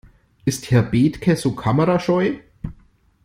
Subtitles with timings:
[0.45, 2.37] Ist Herr Bethke so kamerascheu?